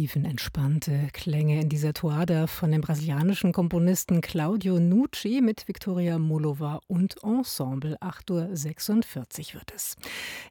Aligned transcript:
tiefenentspannte 0.00 1.08
Klänge 1.12 1.60
in 1.60 1.68
dieser 1.68 1.92
Toada 1.92 2.46
von 2.46 2.72
dem 2.72 2.80
brasilianischen 2.80 3.52
Komponisten 3.52 4.22
Claudio 4.22 4.80
Nucci 4.80 5.42
mit 5.42 5.68
Victoria 5.68 6.18
Molova 6.18 6.80
und 6.86 7.22
Ensemble. 7.22 7.98
8.46 8.00 9.48
Uhr 9.48 9.54
wird 9.56 9.72
es. 9.76 9.96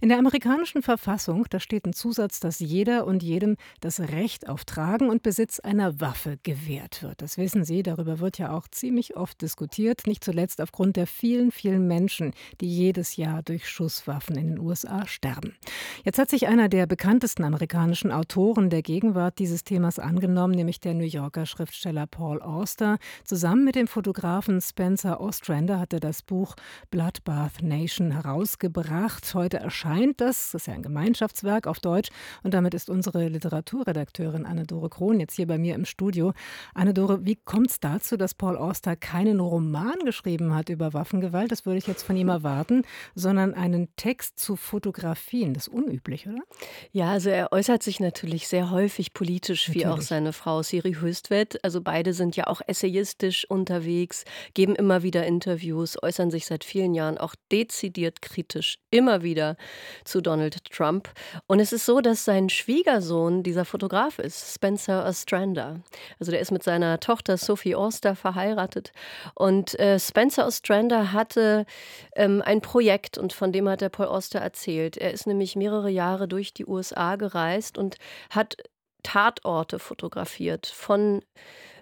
In 0.02 0.10
der 0.10 0.20
amerikanischen 0.20 0.84
Verfassung, 0.84 1.48
da 1.50 1.60
steht 1.60 1.88
ein 1.88 1.94
Zusatz, 1.94 2.40
dass 2.40 2.60
jeder 2.60 3.08
und 3.08 3.24
jedem 3.24 3.56
das 3.82 4.00
Recht 4.00 4.48
auf 4.48 4.66
Tragen 4.66 5.10
und 5.10 5.24
Besitz 5.24 5.60
einer 5.60 6.00
Waffe 6.00 6.38
gewährt 6.44 7.02
wird. 7.02 7.20
Das 7.24 7.40
wissen 7.40 7.66
Sie, 7.66 7.82
darüber 7.82 8.20
wird 8.20 8.38
ja 8.38 8.52
auch 8.52 8.68
ziemlich 8.68 9.18
oft 9.18 9.42
diskutiert, 9.42 10.06
nicht 10.06 10.24
zuletzt 10.24 10.62
aufgrund 10.62 10.96
der 10.96 11.08
vielen, 11.08 11.50
vielen 11.50 11.88
Menschen, 11.88 12.34
die 12.62 12.70
jedes 12.70 13.16
Jahr 13.16 13.42
durch 13.42 13.68
Schusswaffen 13.68 14.38
in 14.38 14.50
den 14.50 14.60
USA 14.60 15.08
sterben. 15.08 15.56
Jetzt 16.04 16.20
hat 16.20 16.30
sich 16.30 16.46
einer 16.46 16.70
der 16.70 16.86
bekanntesten 16.86 17.44
amerikanischen 17.44 18.12
Autoren 18.12 18.70
der 18.70 18.84
Gegenwart 18.84 19.39
dieses 19.40 19.64
Themas 19.64 20.00
angenommen, 20.00 20.54
nämlich 20.54 20.80
der 20.80 20.94
New 20.94 21.06
Yorker 21.06 21.46
Schriftsteller 21.46 22.06
Paul 22.08 22.42
Auster. 22.42 22.98
Zusammen 23.24 23.64
mit 23.64 23.76
dem 23.76 23.88
Fotografen 23.88 24.62
Spencer 24.62 25.22
Ostrander 25.22 25.80
hat 25.80 25.94
er 25.94 26.02
das 26.02 26.22
Buch 26.22 26.56
Bloodbath 26.92 27.62
Nation 27.62 28.12
herausgebracht. 28.12 29.34
Heute 29.34 29.58
erscheint 29.58 30.20
das, 30.20 30.52
das 30.52 30.62
ist 30.62 30.68
ja 30.68 30.74
ein 30.74 30.84
Gemeinschaftswerk 30.84 31.68
auf 31.68 31.80
Deutsch, 31.80 32.10
und 32.44 32.54
damit 32.54 32.74
ist 32.74 32.90
unsere 32.90 33.28
Literaturredakteurin 33.30 34.46
Anne-Dore 34.46 34.90
Krohn 34.90 35.20
jetzt 35.20 35.36
hier 35.36 35.48
bei 35.48 35.58
mir 35.58 35.76
im 35.76 35.86
Studio. 35.86 36.34
Anne-Dore, 36.74 37.26
wie 37.26 37.36
kommt 37.36 37.70
es 37.70 37.80
dazu, 37.80 38.18
dass 38.18 38.34
Paul 38.34 38.58
Auster 38.58 38.96
keinen 38.96 39.40
Roman 39.40 40.00
geschrieben 40.04 40.54
hat 40.54 40.70
über 40.70 40.94
Waffengewalt? 40.94 41.52
Das 41.52 41.66
würde 41.66 41.78
ich 41.78 41.88
jetzt 41.88 42.04
von 42.04 42.18
ihm 42.18 42.30
erwarten, 42.30 42.84
sondern 43.16 43.54
einen 43.54 43.88
Text 43.96 44.38
zu 44.38 44.58
Fotografien. 44.58 45.54
Das 45.54 45.68
ist 45.68 45.74
unüblich, 45.74 46.28
oder? 46.28 46.42
Ja, 46.92 47.12
also 47.12 47.30
er 47.30 47.54
äußert 47.54 47.84
sich 47.84 48.00
natürlich 48.00 48.48
sehr 48.48 48.72
häufig 48.72 49.14
politisch, 49.20 49.68
natürlich. 49.68 49.86
wie 49.86 49.90
auch 49.90 50.00
seine 50.00 50.32
Frau 50.32 50.64
Siri 50.64 50.94
Höstvedt. 50.94 51.62
Also 51.66 51.82
beide 51.82 52.14
sind 52.14 52.38
ja 52.38 52.48
auch 52.48 52.62
essayistisch 52.66 53.44
unterwegs, 53.50 54.24
geben 54.54 54.78
immer 54.78 55.04
wieder 55.04 55.26
Interviews, 55.26 56.02
äußern 56.02 56.32
sich 56.32 56.46
seit 56.46 56.64
vielen 56.64 56.94
Jahren 56.94 57.18
auch 57.18 57.36
dezidiert 57.52 58.22
kritisch, 58.22 58.78
immer 58.92 59.22
wieder 59.22 59.58
zu 60.06 60.22
Donald 60.22 60.64
Trump. 60.72 61.10
Und 61.48 61.60
es 61.60 61.74
ist 61.74 61.86
so, 61.86 62.00
dass 62.00 62.24
sein 62.24 62.48
Schwiegersohn 62.48 63.44
dieser 63.44 63.66
Fotograf 63.66 64.20
ist, 64.20 64.54
Spencer 64.56 65.06
Ostrander. 65.06 65.82
Also 66.22 66.32
der 66.32 66.40
ist 66.40 66.52
mit 66.52 66.64
seiner 66.64 67.02
Tochter 67.02 67.36
Sophie 67.36 67.76
Oster 67.76 68.16
verheiratet. 68.16 68.94
Und 69.36 69.78
äh, 69.82 70.00
Spencer 70.00 70.48
Ostrander 70.48 71.12
hatte 71.12 71.66
ähm, 72.16 72.42
ein 72.46 72.62
Projekt 72.62 73.18
und 73.18 73.34
von 73.34 73.52
dem 73.52 73.68
hat 73.68 73.82
der 73.82 73.90
Paul 73.90 74.08
Oster 74.08 74.40
erzählt. 74.40 74.96
Er 74.96 75.12
ist 75.12 75.28
nämlich 75.28 75.58
mehrere 75.58 75.90
Jahre 75.90 76.30
durch 76.30 76.54
die 76.54 76.66
USA 76.66 77.18
gereist 77.18 77.78
und 77.78 77.98
hat 78.30 78.56
Tatorte 79.04 79.80
fotografiert 79.80 80.68
von 80.68 81.24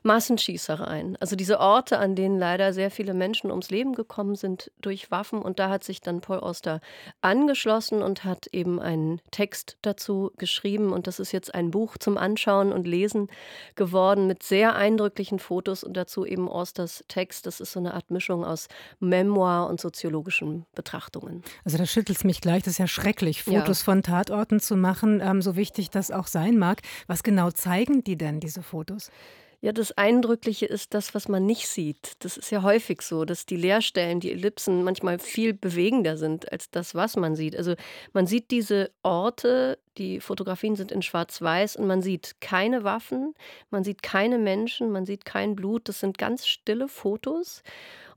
Massenschießereien. 0.03 1.17
Also 1.19 1.35
diese 1.35 1.59
Orte, 1.59 1.99
an 1.99 2.15
denen 2.15 2.37
leider 2.37 2.73
sehr 2.73 2.91
viele 2.91 3.13
Menschen 3.13 3.51
ums 3.51 3.69
Leben 3.69 3.93
gekommen 3.93 4.35
sind 4.35 4.71
durch 4.81 5.11
Waffen. 5.11 5.41
Und 5.41 5.59
da 5.59 5.69
hat 5.69 5.83
sich 5.83 6.01
dann 6.01 6.21
Paul 6.21 6.39
Oster 6.39 6.79
angeschlossen 7.21 8.01
und 8.01 8.23
hat 8.23 8.47
eben 8.47 8.79
einen 8.79 9.21
Text 9.31 9.77
dazu 9.81 10.31
geschrieben. 10.37 10.93
Und 10.93 11.07
das 11.07 11.19
ist 11.19 11.31
jetzt 11.31 11.53
ein 11.53 11.71
Buch 11.71 11.97
zum 11.97 12.17
Anschauen 12.17 12.71
und 12.71 12.87
Lesen 12.87 13.27
geworden 13.75 14.27
mit 14.27 14.43
sehr 14.43 14.75
eindrücklichen 14.75 15.39
Fotos 15.39 15.83
und 15.83 15.95
dazu 15.95 16.25
eben 16.25 16.47
Osters 16.47 17.03
Text. 17.07 17.45
Das 17.45 17.59
ist 17.59 17.71
so 17.71 17.79
eine 17.79 17.93
Art 17.93 18.11
Mischung 18.11 18.45
aus 18.45 18.67
Memoir 18.99 19.67
und 19.67 19.79
soziologischen 19.79 20.65
Betrachtungen. 20.75 21.43
Also 21.63 21.77
da 21.77 21.85
schüttelt 21.85 22.17
es 22.17 22.23
mich 22.23 22.41
gleich. 22.41 22.63
Das 22.63 22.73
ist 22.73 22.79
ja 22.79 22.87
schrecklich, 22.87 23.43
Fotos 23.43 23.79
ja. 23.79 23.85
von 23.85 24.03
Tatorten 24.03 24.59
zu 24.59 24.75
machen, 24.75 25.21
ähm, 25.21 25.41
so 25.41 25.55
wichtig 25.55 25.89
das 25.89 26.11
auch 26.11 26.27
sein 26.27 26.57
mag. 26.57 26.81
Was 27.07 27.23
genau 27.23 27.51
zeigen 27.51 28.03
die 28.03 28.17
denn, 28.17 28.39
diese 28.39 28.61
Fotos? 28.61 29.09
Ja, 29.59 29.71
das 29.71 29.97
Eindrückliche 29.97 30.67
ist 30.67 30.93
das, 30.93 31.15
was 31.15 31.27
man 31.27 31.45
nicht 31.45 31.67
sieht. 31.67 32.13
Das 32.19 32.37
ist 32.37 32.51
ja 32.51 32.61
häufig 32.61 33.01
so, 33.01 33.25
dass 33.25 33.47
die 33.47 33.55
Leerstellen, 33.55 34.19
die 34.19 34.31
Ellipsen 34.31 34.83
manchmal 34.83 35.17
viel 35.17 35.53
bewegender 35.55 36.15
sind 36.15 36.51
als 36.51 36.69
das, 36.69 36.93
was 36.93 37.15
man 37.15 37.35
sieht. 37.35 37.55
Also 37.55 37.73
man 38.13 38.27
sieht 38.27 38.51
diese 38.51 38.91
Orte, 39.01 39.79
die 39.97 40.19
Fotografien 40.19 40.75
sind 40.75 40.91
in 40.91 41.01
Schwarz-Weiß 41.01 41.75
und 41.77 41.87
man 41.87 42.03
sieht 42.03 42.35
keine 42.39 42.83
Waffen, 42.83 43.33
man 43.71 43.83
sieht 43.83 44.03
keine 44.03 44.37
Menschen, 44.37 44.91
man 44.91 45.07
sieht 45.07 45.25
kein 45.25 45.55
Blut. 45.55 45.89
Das 45.89 46.01
sind 46.01 46.19
ganz 46.19 46.45
stille 46.45 46.87
Fotos. 46.87 47.63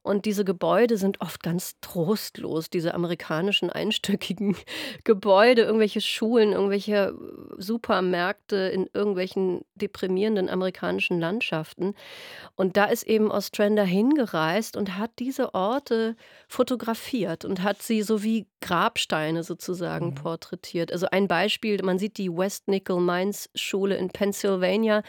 Und 0.03 0.25
diese 0.25 0.45
Gebäude 0.45 0.97
sind 0.97 1.21
oft 1.21 1.43
ganz 1.43 1.77
trostlos, 1.81 2.71
diese 2.71 2.95
amerikanischen 2.95 3.71
einstöckigen 3.71 4.57
Gebäude, 5.05 5.63
irgendwelche 5.63 6.01
Schulen, 6.01 6.53
irgendwelche 6.53 7.15
äh, 7.15 7.15
Supermärkte 7.59 8.57
in 8.57 8.89
irgendwelchen 8.93 9.65
deprimierenden 9.75 10.49
amerikanischen 10.49 11.21
Landschaften. 11.21 11.95
Und 12.57 12.77
da 12.77 12.87
ist 12.87 13.03
eben 13.03 13.31
Ostrander 13.31 13.85
hingereist 13.85 14.77
und 14.77 14.97
hat 14.97 15.11
diese 15.19 15.55
Orte 15.55 16.17
fotografiert 16.49 17.45
und 17.45 17.63
hat 17.63 17.83
sie 17.83 18.03
so 18.03 18.23
wie 18.23 18.47
Grabsteine 18.61 19.43
sozusagen 19.43 20.07
mhm. 20.07 20.15
porträtiert. 20.15 20.93
Also 20.93 21.07
ein 21.11 21.29
Beispiel, 21.29 21.83
man 21.83 21.99
sieht 21.99 22.19
die 22.19 22.31
West 22.31 22.69
Nickel 22.69 23.01
Mines 23.01 23.51
Schule 23.55 23.97
in 23.97 24.11
Pennsylvania 24.11 25.03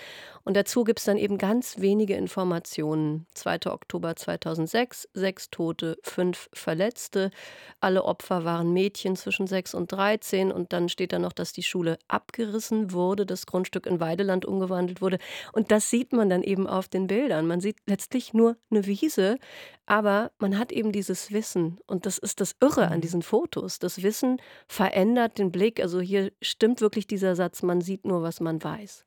und 0.43 0.57
dazu 0.57 0.83
gibt 0.83 0.99
es 0.99 1.05
dann 1.05 1.17
eben 1.17 1.37
ganz 1.37 1.79
wenige 1.79 2.15
Informationen. 2.15 3.27
2. 3.35 3.67
Oktober 3.67 4.15
2006, 4.15 5.09
sechs 5.13 5.49
Tote, 5.49 5.97
fünf 6.03 6.49
Verletzte. 6.53 7.31
Alle 7.79 8.03
Opfer 8.03 8.43
waren 8.43 8.73
Mädchen 8.73 9.15
zwischen 9.15 9.47
6 9.47 9.73
und 9.73 9.91
13. 9.91 10.51
Und 10.51 10.73
dann 10.73 10.89
steht 10.89 11.13
da 11.13 11.19
noch, 11.19 11.33
dass 11.33 11.53
die 11.53 11.63
Schule 11.63 11.97
abgerissen 12.07 12.91
wurde, 12.91 13.25
das 13.25 13.45
Grundstück 13.45 13.85
in 13.85 13.99
Weideland 13.99 14.45
umgewandelt 14.45 15.01
wurde. 15.01 15.19
Und 15.53 15.71
das 15.71 15.89
sieht 15.89 16.13
man 16.13 16.29
dann 16.29 16.43
eben 16.43 16.67
auf 16.67 16.87
den 16.87 17.07
Bildern. 17.07 17.45
Man 17.47 17.61
sieht 17.61 17.77
letztlich 17.85 18.33
nur 18.33 18.57
eine 18.71 18.85
Wiese, 18.87 19.37
aber 19.85 20.31
man 20.39 20.57
hat 20.57 20.71
eben 20.71 20.91
dieses 20.91 21.31
Wissen. 21.31 21.79
Und 21.85 22.05
das 22.05 22.17
ist 22.17 22.41
das 22.41 22.55
Irre 22.61 22.87
an 22.87 22.97
mhm. 22.97 23.01
diesen 23.01 23.21
Fotos. 23.21 23.79
Das 23.79 24.01
Wissen 24.01 24.41
verändert 24.67 25.37
den 25.37 25.51
Blick. 25.51 25.79
Also 25.79 25.99
hier 25.99 26.31
stimmt 26.41 26.81
wirklich 26.81 27.07
dieser 27.07 27.35
Satz, 27.35 27.61
man 27.61 27.81
sieht 27.81 28.05
nur, 28.05 28.23
was 28.23 28.39
man 28.39 28.63
weiß. 28.63 29.05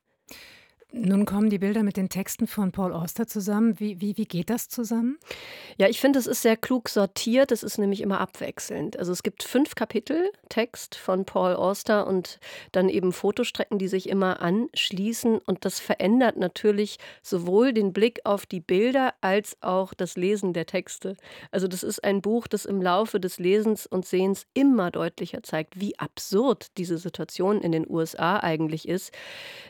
Nun 0.97 1.25
kommen 1.25 1.49
die 1.49 1.59
Bilder 1.59 1.83
mit 1.83 1.97
den 1.97 2.07
Texten 2.07 2.47
von 2.47 2.71
Paul 2.71 2.93
Auster 2.93 3.27
zusammen. 3.27 3.81
Wie, 3.81 3.99
wie, 3.99 4.15
wie 4.15 4.23
geht 4.23 4.49
das 4.49 4.69
zusammen? 4.69 5.17
Ja, 5.77 5.89
ich 5.89 5.99
finde, 5.99 6.19
es 6.19 6.25
ist 6.25 6.41
sehr 6.41 6.55
klug 6.55 6.87
sortiert. 6.87 7.51
Es 7.51 7.63
ist 7.63 7.77
nämlich 7.77 7.99
immer 7.99 8.21
abwechselnd. 8.21 8.97
Also 8.97 9.11
es 9.11 9.21
gibt 9.21 9.43
fünf 9.43 9.75
Kapitel 9.75 10.31
Text 10.47 10.95
von 10.95 11.25
Paul 11.25 11.53
Auster 11.53 12.07
und 12.07 12.39
dann 12.71 12.87
eben 12.87 13.11
Fotostrecken, 13.11 13.77
die 13.77 13.89
sich 13.89 14.07
immer 14.07 14.41
anschließen. 14.41 15.39
Und 15.39 15.65
das 15.65 15.81
verändert 15.81 16.37
natürlich 16.37 16.97
sowohl 17.21 17.73
den 17.73 17.91
Blick 17.91 18.21
auf 18.23 18.45
die 18.45 18.61
Bilder 18.61 19.15
als 19.19 19.57
auch 19.59 19.93
das 19.93 20.15
Lesen 20.15 20.53
der 20.53 20.65
Texte. 20.65 21.17
Also 21.51 21.67
das 21.67 21.83
ist 21.83 22.05
ein 22.05 22.21
Buch, 22.21 22.47
das 22.47 22.63
im 22.63 22.81
Laufe 22.81 23.19
des 23.19 23.37
Lesens 23.37 23.85
und 23.85 24.05
Sehens 24.05 24.47
immer 24.53 24.91
deutlicher 24.91 25.43
zeigt, 25.43 25.77
wie 25.77 25.99
absurd 25.99 26.67
diese 26.77 26.97
Situation 26.97 27.59
in 27.59 27.73
den 27.73 27.85
USA 27.85 28.37
eigentlich 28.39 28.87
ist. 28.87 29.11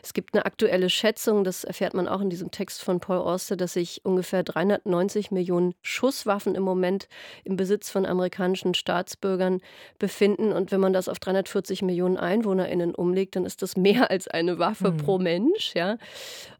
Es 0.04 0.14
gibt 0.14 0.32
eine 0.32 0.46
aktuelle 0.46 0.88
Schätzung, 0.88 1.15
Schätzung, 1.16 1.44
das 1.44 1.64
erfährt 1.64 1.94
man 1.94 2.08
auch 2.08 2.20
in 2.20 2.28
diesem 2.28 2.50
Text 2.50 2.82
von 2.82 3.00
Paul 3.00 3.20
Auster, 3.20 3.56
dass 3.56 3.72
sich 3.72 4.02
ungefähr 4.04 4.42
390 4.42 5.30
Millionen 5.30 5.74
Schusswaffen 5.80 6.54
im 6.54 6.62
Moment 6.62 7.08
im 7.42 7.56
Besitz 7.56 7.90
von 7.90 8.04
amerikanischen 8.04 8.74
Staatsbürgern 8.74 9.62
befinden. 9.98 10.52
Und 10.52 10.72
wenn 10.72 10.80
man 10.80 10.92
das 10.92 11.08
auf 11.08 11.18
340 11.18 11.80
Millionen 11.80 12.18
EinwohnerInnen 12.18 12.94
umlegt, 12.94 13.34
dann 13.34 13.46
ist 13.46 13.62
das 13.62 13.78
mehr 13.78 14.10
als 14.10 14.28
eine 14.28 14.58
Waffe 14.58 14.92
mhm. 14.92 14.96
pro 14.98 15.18
Mensch. 15.18 15.72
Ja? 15.74 15.96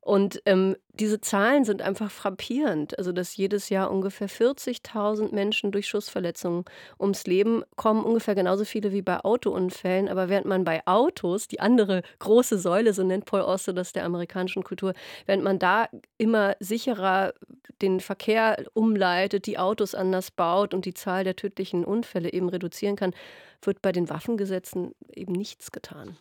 Und 0.07 0.41
ähm, 0.47 0.77
diese 0.93 1.21
Zahlen 1.21 1.65
sind 1.65 1.83
einfach 1.83 2.13
frappierend. 2.13 2.97
Also, 2.97 3.11
dass 3.11 3.37
jedes 3.37 3.71
Jahr 3.71 3.91
ungefähr 3.91 4.29
40.000 4.29 5.35
Menschen 5.35 5.73
durch 5.73 5.89
Schussverletzungen 5.89 6.65
ums 7.01 7.27
Leben 7.27 7.65
kommen, 7.75 8.05
ungefähr 8.05 8.37
genauso 8.37 8.65
viele 8.65 8.93
wie 8.93 9.03
bei 9.03 9.19
Autounfällen. 9.19 10.09
Aber 10.09 10.29
während 10.29 10.47
man 10.47 10.63
bei 10.63 10.87
Autos, 10.87 11.49
die 11.49 11.59
andere 11.59 12.03
große 12.21 12.57
Säule, 12.57 12.93
so 12.93 13.03
nennt 13.03 13.25
Paul 13.25 13.41
Auster 13.41 13.73
das 13.73 13.93
der 13.93 14.05
amerikanischen 14.05 14.63
Kultur, 14.63 14.95
während 15.27 15.43
man 15.43 15.59
da 15.59 15.89
immer 16.19 16.55
sicherer 16.61 17.35
den 17.83 17.99
Verkehr 17.99 18.65
umleitet, 18.75 19.47
die 19.47 19.59
Autos 19.59 19.97
anders 19.97 20.31
baut 20.31 20.73
und 20.73 20.85
die 20.85 20.95
Zahl 20.95 21.25
der 21.25 21.35
tödlichen 21.35 21.85
Unfälle 21.85 22.33
eben 22.33 22.49
reduzieren 22.49 22.95
kann, 22.95 23.13
wird 23.61 23.83
bei 23.83 23.91
den 23.91 24.09
Waffengesetzen 24.09 24.95
eben 25.13 25.33
nichts 25.33 25.73
getan. 25.73 26.17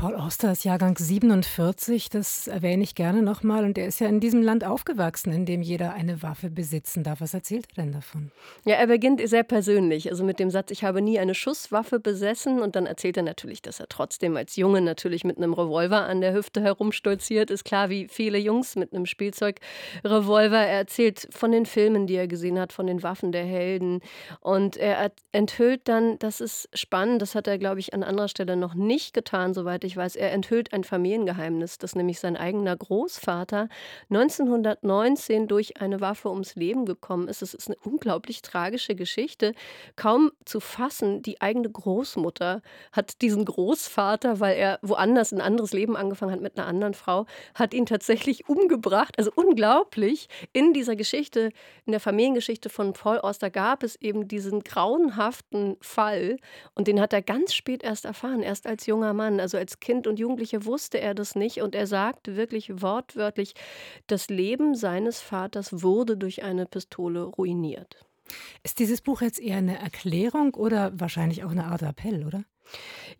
Paul 0.00 0.14
Oster 0.14 0.52
ist 0.52 0.64
Jahrgang 0.64 0.96
47, 0.96 2.08
das 2.08 2.46
erwähne 2.46 2.82
ich 2.82 2.94
gerne 2.94 3.20
nochmal. 3.20 3.66
Und 3.66 3.76
er 3.76 3.86
ist 3.86 4.00
ja 4.00 4.08
in 4.08 4.18
diesem 4.18 4.40
Land 4.40 4.64
aufgewachsen, 4.64 5.30
in 5.30 5.44
dem 5.44 5.60
jeder 5.60 5.92
eine 5.92 6.22
Waffe 6.22 6.48
besitzen 6.48 7.04
darf. 7.04 7.20
Was 7.20 7.34
erzählt 7.34 7.66
er 7.76 7.82
denn 7.82 7.92
davon? 7.92 8.30
Ja, 8.64 8.76
er 8.76 8.86
beginnt 8.86 9.20
sehr 9.28 9.42
persönlich, 9.42 10.08
also 10.08 10.24
mit 10.24 10.38
dem 10.38 10.48
Satz, 10.48 10.70
ich 10.70 10.84
habe 10.84 11.02
nie 11.02 11.18
eine 11.18 11.34
Schusswaffe 11.34 12.00
besessen. 12.00 12.62
Und 12.62 12.76
dann 12.76 12.86
erzählt 12.86 13.18
er 13.18 13.24
natürlich, 13.24 13.60
dass 13.60 13.78
er 13.78 13.88
trotzdem 13.90 14.38
als 14.38 14.56
Junge 14.56 14.80
natürlich 14.80 15.22
mit 15.22 15.36
einem 15.36 15.52
Revolver 15.52 16.06
an 16.06 16.22
der 16.22 16.32
Hüfte 16.32 16.62
herumstolziert. 16.62 17.50
Ist 17.50 17.66
klar, 17.66 17.90
wie 17.90 18.08
viele 18.08 18.38
Jungs 18.38 18.76
mit 18.76 18.94
einem 18.94 19.04
Spielzeugrevolver. 19.04 20.56
Er 20.56 20.78
erzählt 20.78 21.28
von 21.30 21.52
den 21.52 21.66
Filmen, 21.66 22.06
die 22.06 22.14
er 22.14 22.26
gesehen 22.26 22.58
hat, 22.58 22.72
von 22.72 22.86
den 22.86 23.02
Waffen 23.02 23.32
der 23.32 23.44
Helden. 23.44 24.00
Und 24.40 24.78
er 24.78 25.12
enthüllt 25.32 25.88
dann, 25.88 26.18
das 26.20 26.40
ist 26.40 26.70
spannend, 26.72 27.20
das 27.20 27.34
hat 27.34 27.46
er, 27.46 27.58
glaube 27.58 27.80
ich, 27.80 27.92
an 27.92 28.02
anderer 28.02 28.28
Stelle 28.28 28.56
noch 28.56 28.72
nicht 28.72 29.12
getan, 29.12 29.52
soweit 29.52 29.84
ich 29.84 29.89
war, 29.96 30.06
ist, 30.06 30.16
er 30.16 30.32
enthüllt 30.32 30.72
ein 30.72 30.84
Familiengeheimnis, 30.84 31.78
dass 31.78 31.94
nämlich 31.94 32.20
sein 32.20 32.36
eigener 32.36 32.76
Großvater 32.76 33.68
1919 34.10 35.48
durch 35.48 35.80
eine 35.80 36.00
Waffe 36.00 36.30
ums 36.30 36.54
Leben 36.54 36.86
gekommen 36.86 37.28
ist. 37.28 37.42
Es 37.42 37.54
ist 37.54 37.68
eine 37.68 37.76
unglaublich 37.84 38.42
tragische 38.42 38.94
Geschichte, 38.94 39.54
kaum 39.96 40.32
zu 40.44 40.60
fassen. 40.60 41.22
Die 41.22 41.40
eigene 41.40 41.70
Großmutter 41.70 42.62
hat 42.92 43.20
diesen 43.22 43.44
Großvater, 43.44 44.40
weil 44.40 44.56
er 44.56 44.78
woanders 44.82 45.32
ein 45.32 45.40
anderes 45.40 45.72
Leben 45.72 45.96
angefangen 45.96 46.32
hat 46.32 46.40
mit 46.40 46.58
einer 46.58 46.66
anderen 46.66 46.94
Frau, 46.94 47.26
hat 47.54 47.74
ihn 47.74 47.86
tatsächlich 47.86 48.48
umgebracht. 48.48 49.18
Also 49.18 49.30
unglaublich. 49.34 50.28
In 50.52 50.72
dieser 50.72 50.96
Geschichte, 50.96 51.50
in 51.86 51.92
der 51.92 52.00
Familiengeschichte 52.00 52.68
von 52.68 52.92
Paul 52.92 53.18
Auster 53.18 53.50
gab 53.50 53.82
es 53.82 53.96
eben 53.96 54.28
diesen 54.28 54.62
grauenhaften 54.62 55.76
Fall 55.80 56.38
und 56.74 56.88
den 56.88 57.00
hat 57.00 57.12
er 57.12 57.22
ganz 57.22 57.54
spät 57.54 57.82
erst 57.82 58.04
erfahren, 58.04 58.42
erst 58.42 58.66
als 58.66 58.86
junger 58.86 59.12
Mann. 59.12 59.40
Also 59.40 59.58
als 59.58 59.69
Kind 59.78 60.06
und 60.06 60.18
Jugendlicher 60.18 60.64
wusste 60.64 61.00
er 61.00 61.14
das 61.14 61.36
nicht 61.36 61.62
und 61.62 61.74
er 61.74 61.86
sagte 61.86 62.36
wirklich 62.36 62.82
wortwörtlich, 62.82 63.54
das 64.08 64.28
Leben 64.28 64.74
seines 64.74 65.20
Vaters 65.20 65.82
wurde 65.82 66.16
durch 66.16 66.42
eine 66.42 66.66
Pistole 66.66 67.22
ruiniert. 67.22 68.04
Ist 68.62 68.78
dieses 68.78 69.00
Buch 69.00 69.22
jetzt 69.22 69.40
eher 69.40 69.58
eine 69.58 69.78
Erklärung 69.78 70.54
oder 70.54 70.92
wahrscheinlich 70.98 71.44
auch 71.44 71.50
eine 71.50 71.66
Art 71.66 71.82
Appell, 71.82 72.26
oder? 72.26 72.44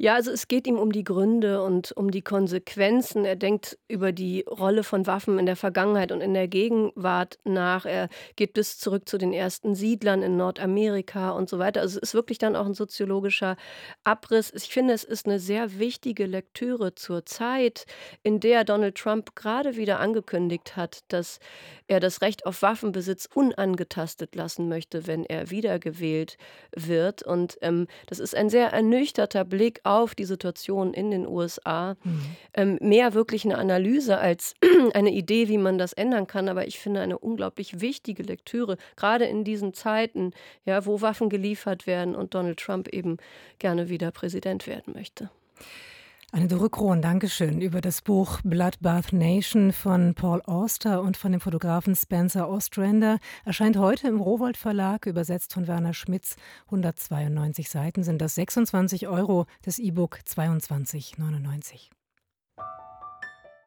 Ja, 0.03 0.15
also 0.15 0.31
es 0.31 0.49
geht 0.49 0.67
ihm 0.67 0.79
um 0.79 0.93
die 0.93 1.05
Gründe 1.05 1.63
und 1.63 1.93
um 1.93 2.11
die 2.11 2.23
Konsequenzen. 2.23 3.27
Er 3.27 3.37
denkt 3.37 3.79
über 3.87 4.13
die 4.13 4.47
Rolle 4.49 4.83
von 4.83 5.07
Waffen 5.07 5.39
in 5.39 5.45
der 5.45 5.57
Vergangenheit 5.57 6.11
und 6.11 6.23
in 6.23 6.33
der 6.33 6.49
Gegenwart 6.49 7.39
nach. 7.45 7.85
Er 7.85 8.09
geht 8.35 8.55
bis 8.55 8.79
zurück 8.79 9.07
zu 9.07 9.19
den 9.19 9.35
ersten 9.35 9.75
Siedlern 9.75 10.23
in 10.23 10.39
Nordamerika 10.39 11.33
und 11.33 11.51
so 11.51 11.59
weiter. 11.59 11.83
Also 11.83 11.99
es 11.99 12.09
ist 12.09 12.15
wirklich 12.15 12.39
dann 12.39 12.57
auch 12.57 12.65
ein 12.65 12.73
soziologischer 12.73 13.57
Abriss. 14.03 14.51
Ich 14.55 14.73
finde, 14.73 14.95
es 14.95 15.05
ist 15.05 15.27
eine 15.27 15.39
sehr 15.39 15.79
wichtige 15.79 16.25
Lektüre 16.25 16.95
zur 16.95 17.27
Zeit, 17.27 17.85
in 18.23 18.41
der 18.41 18.65
Donald 18.65 18.97
Trump 18.97 19.37
gerade 19.37 19.77
wieder 19.77 20.01
angekündigt 20.01 20.77
hat, 20.77 21.01
dass 21.09 21.41
er 21.89 22.01
das 22.01 22.23
Recht 22.23 22.47
auf 22.47 22.63
Waffenbesitz 22.63 23.29
unangetastet 23.35 24.35
lassen 24.35 24.69
möchte, 24.69 25.07
wenn 25.07 25.25
er 25.25 25.51
wiedergewählt 25.51 26.39
wird. 26.75 27.23
Und 27.23 27.59
ähm, 27.61 27.87
das 28.07 28.19
ist 28.19 28.35
ein 28.35 28.49
sehr 28.49 28.73
ernüchterter 28.73 29.40
Blick 29.45 29.81
auf 29.85 30.15
die 30.15 30.25
Situation 30.25 30.95
in 30.95 31.11
den 31.11 31.27
USA. 31.27 31.97
Mhm. 32.03 32.21
Ähm, 32.55 32.79
mehr 32.81 33.15
wirklich 33.15 33.45
eine 33.45 33.59
Analyse 33.59 34.19
als 34.19 34.55
eine 34.95 35.11
Idee, 35.11 35.49
wie 35.49 35.59
man 35.59 35.79
das 35.79 35.93
ändern 35.93 36.27
kann. 36.27 36.49
Aber 36.49 36.67
ich 36.67 36.79
finde 36.79 37.01
eine 37.01 37.19
unglaublich 37.19 37.81
wichtige 37.81 38.23
Lektüre, 38.23 38.77
gerade 38.97 39.25
in 39.25 39.45
diesen 39.45 39.75
Zeiten, 39.75 40.33
ja, 40.65 40.87
wo 40.87 41.01
Waffen 41.01 41.29
geliefert 41.29 41.87
werden 41.87 42.15
und 42.15 42.35
Donald 42.35 42.59
Trump 42.59 42.89
eben 42.89 43.19
gerne 43.59 43.89
wieder 43.89 44.11
Präsident 44.11 44.67
werden 44.67 44.95
möchte. 44.95 45.31
Anne-Dore 46.33 46.71
Krohn, 46.71 47.03
Dankeschön 47.03 47.61
über 47.61 47.81
das 47.81 48.03
Buch 48.03 48.39
Bloodbath 48.45 49.13
Nation 49.13 49.73
von 49.73 50.15
Paul 50.15 50.41
Auster 50.43 51.03
und 51.03 51.17
von 51.17 51.33
dem 51.33 51.41
Fotografen 51.41 51.97
Spencer 51.97 52.49
Ostrander. 52.49 53.19
Erscheint 53.45 53.77
heute 53.77 54.07
im 54.07 54.21
Rowold 54.21 54.57
Verlag, 54.57 55.07
übersetzt 55.07 55.53
von 55.55 55.67
Werner 55.67 55.93
Schmitz. 55.93 56.37
192 56.67 57.69
Seiten 57.69 58.05
sind 58.05 58.21
das 58.23 58.37
26 58.37 59.09
Euro, 59.09 59.47
das 59.63 59.81
E-Book 59.81 60.21
22,99. 60.25 61.91